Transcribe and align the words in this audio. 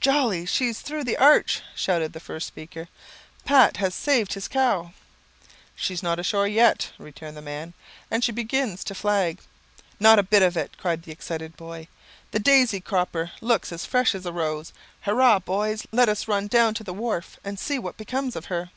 "Jolly! 0.00 0.46
she's 0.46 0.80
through 0.80 1.04
the 1.04 1.18
arch!" 1.18 1.60
shouted 1.76 2.14
the 2.14 2.18
first 2.18 2.46
speaker. 2.46 2.88
"Pat 3.44 3.76
has 3.76 3.94
saved 3.94 4.32
his 4.32 4.48
cow!" 4.48 4.94
"She's 5.76 6.02
not 6.02 6.18
ashore 6.18 6.48
yet," 6.48 6.90
returned 6.96 7.36
the 7.36 7.42
man. 7.42 7.74
"And 8.10 8.24
she 8.24 8.32
begins 8.32 8.82
to 8.84 8.94
flag." 8.94 9.40
"Not 10.00 10.18
a 10.18 10.22
bit 10.22 10.40
of 10.42 10.56
it," 10.56 10.78
cried 10.78 11.02
the 11.02 11.12
excited 11.12 11.54
boy. 11.54 11.88
"The 12.30 12.38
old 12.38 12.44
daisy 12.44 12.80
cropper 12.80 13.32
looks 13.42 13.72
as 13.72 13.84
fresh 13.84 14.14
as 14.14 14.24
a 14.24 14.32
rose. 14.32 14.72
Hurrah, 15.02 15.38
boys! 15.40 15.86
let 15.92 16.08
us 16.08 16.26
run 16.28 16.46
down 16.46 16.72
to 16.76 16.82
the 16.84 16.94
wharf, 16.94 17.38
and 17.44 17.58
see 17.58 17.78
what 17.78 17.98
becomes 17.98 18.36
of 18.36 18.46
her." 18.46 18.70